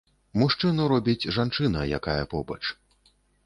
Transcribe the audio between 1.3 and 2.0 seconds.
жанчына,